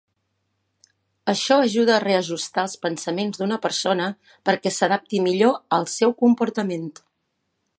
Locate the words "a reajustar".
1.95-2.63